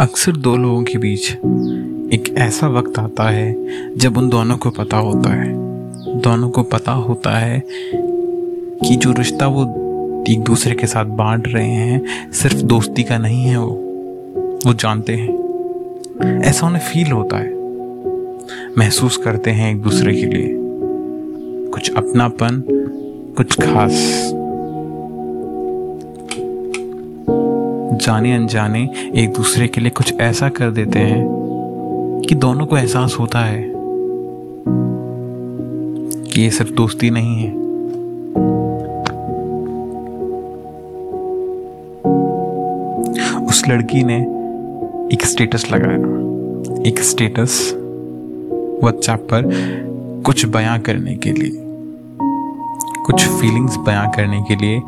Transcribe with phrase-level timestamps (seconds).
[0.00, 1.32] अक्सर दो लोगों के बीच
[2.14, 3.56] एक ऐसा वक्त आता है
[3.96, 5.52] जब उन दोनों को पता होता है।
[6.18, 7.62] दोनों को पता होता है
[8.84, 9.62] कि जो रिश्ता वो
[10.28, 13.70] एक दूसरे के साथ बांट रहे हैं, सिर्फ़ दोस्ती का नहीं है वो।
[14.66, 15.38] वो जानते हैं।
[16.42, 17.54] ऐसा उन्हें फील होता है।
[18.78, 20.56] महसूस करते हैं एक दूसरे के लिए।
[21.70, 22.64] कुछ अपनापन,
[23.36, 24.29] कुछ खास
[28.10, 28.80] जाने अनजाने
[29.14, 33.62] एक दूसरे के लिए कुछ ऐसा कर देते हैं कि दोनों को एहसास होता है
[36.24, 37.50] कि ये सिर्फ़ दोस्ती नहीं है।
[43.46, 44.16] उस लड़की ने
[45.14, 45.96] एक स्टेटस लगाया।
[46.88, 47.72] एक स्टेटस
[48.82, 49.50] व्हाट्सएप पर
[50.26, 51.52] कुछ बयां करने के लिए,
[53.06, 54.82] कुछ फीलिंग्स बयां करने के लिए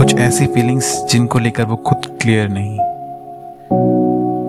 [0.00, 2.78] कुछ ऐसी फीलिंग्स जिनको लेकर वो खुद क्लियर नहीं।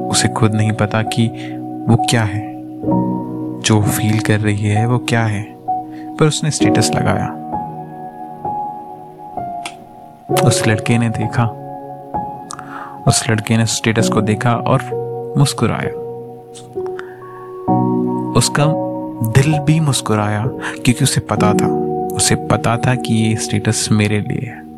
[0.07, 1.27] उसे खुद नहीं पता कि
[1.87, 2.53] वो क्या है।
[3.59, 5.55] जो फील कर रही है वो क्या है।
[6.15, 7.27] पर उसने स्टेटस लगाया।
[10.47, 11.45] उस लड़के ने देखा।
[13.07, 14.81] उस लड़के ने स्टेटस को देखा और
[15.37, 15.99] मुस्कुराया।
[18.31, 18.65] उसका
[19.31, 20.43] दिल भी मुस्कुराया
[20.83, 21.67] क्योंकि उसे पता था।
[22.15, 24.70] उसे पता था कि ये स्टेटस मेरे लिए है।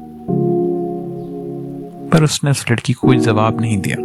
[2.14, 3.96] पर उसने उस लड़की को कोई जवाब नहीं दिया।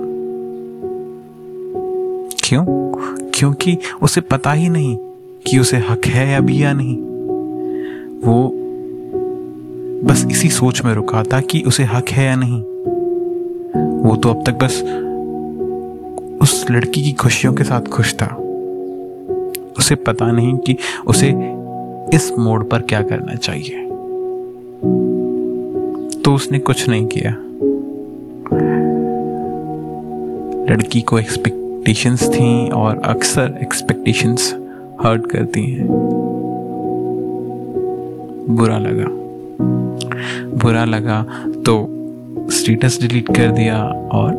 [2.44, 2.64] क्यों?
[3.34, 4.96] क्योंकि उसे पता ही नहीं
[5.46, 6.96] कि उसे हक है या भी या नहीं।
[8.20, 8.52] वो
[10.04, 12.62] बस इसी सोच में रुका था कि उसे हक है या नहीं।
[14.02, 14.82] वो तो अब तक बस
[16.42, 18.34] उस लड़की की खुशियों के साथ खुश था।
[19.78, 21.28] उसे पता नहीं कि उसे
[22.14, 23.86] इस मोड़ पर क्या करना चाहिए।
[26.20, 27.36] तो उसने कुछ नहीं किया।
[30.70, 34.54] लड़की को एक्सपेक्टेशंस थी और अक्सर एक्सपेक्टेशंस
[35.02, 35.86] हर्ट करती हैं।
[38.50, 39.04] बुरा लगा।
[40.56, 41.88] बुरा लगा तो
[42.50, 44.34] स्टेटस डिलीट कर दिया और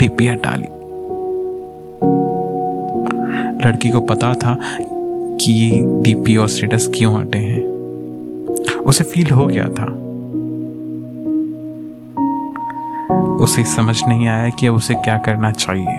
[0.00, 0.66] टीपी हटा ली।
[3.68, 4.58] लड़की को पता था
[5.36, 7.64] कि डीपी और स्टेटस क्यों हटे हैं।
[8.80, 10.11] उसे फील हो गया था।
[13.42, 15.96] उसे समझ नहीं आया कि अब उसे क्या करना चाहिए।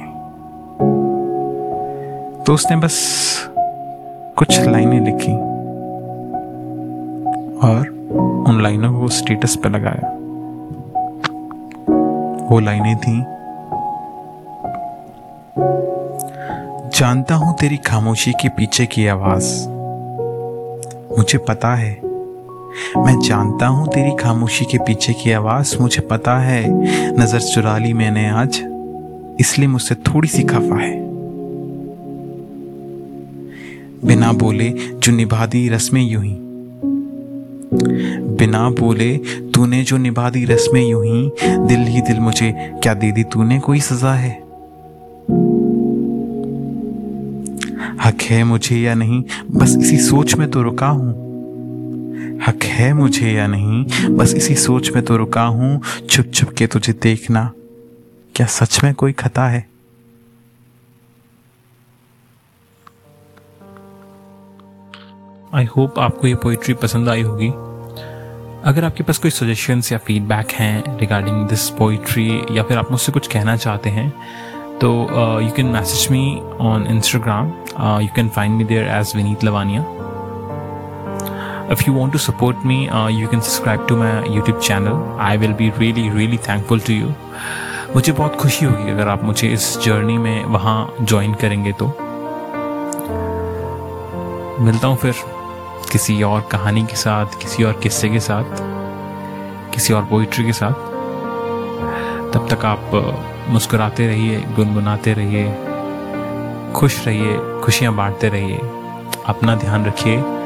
[2.43, 2.95] तो उसने बस
[4.37, 5.33] कुछ लाइनें लिखी
[7.67, 7.89] और
[8.47, 10.09] उन लाइनों को स्टेटस पर लगाया।
[12.49, 13.17] वो लाइनें थी,
[16.97, 19.51] जानता हूँ तेरी खामोशी के पीछे की आवाज़।
[21.17, 21.93] मुझे पता है
[22.97, 26.63] मैं जानता हूँ तेरी खामोशी के पीछे की आवाज़, मुझे पता है।
[27.19, 28.61] नज़र चुरा ली मैंने आज,
[29.39, 31.01] इसलिए मुझसे थोड़ी सी खफा है।
[34.05, 36.35] बिना बोले जो निभा दी रस्में यूँ ही।
[38.37, 39.17] बिना बोले
[39.55, 41.31] तूने जो निभा दी रस्में यूँ ही,
[41.67, 42.51] दिल ही दिल मुझे
[42.83, 44.31] क्या दे दी तूने कोई सजा है?
[48.03, 51.32] हक है मुझे या नहीं, बस इसी सोच में तो रुका हूँ।
[52.47, 54.15] हक है मुझे या नहीं?
[54.17, 57.51] बस इसी सोच में तो रुका हूँ। छुप छुप के तुझे देखना।
[58.35, 59.65] क्या सच में कोई खता है?
[65.53, 67.49] आई होप आपको ये पोइट्री पसंद आई होगी।
[68.65, 73.11] अगर आपके पास कोई सजेशंस या फीडबैक हैं रिगार्डिंग दिस पोइट्री या फिर आप मुझसे
[73.11, 74.09] कुछ कहना चाहते हैं
[74.79, 74.91] तो
[75.41, 76.25] you can message me
[76.61, 77.47] on Instagram
[78.01, 79.83] you can find me there as Vineet Lavania
[81.73, 84.97] if you want to support me uh, you can subscribe to my youtube channel.
[85.19, 87.13] I will be really really thankful to you.
[87.95, 91.87] मुझे बहुत खुशी होगी अगर आप मुझे इस journey में वहाँ ज्वाइन करेंगे तो।
[94.63, 95.13] मिलता हूँ फिर
[95.91, 98.61] किसी और कहानी के साथ किसी और किस्से के साथ
[99.73, 100.73] किसी और पोइट्री के साथ।
[102.33, 102.91] तब तक आप
[103.49, 105.45] मुस्कुराते रहिए गुनगुनाते रहिए
[106.73, 108.57] खुश रहिए खुशियाँ बांटते रहिए।
[109.25, 110.42] अपना ध्यान रखिए।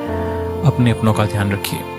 [0.66, 1.97] अपने अपनों का ध्यान रखिए।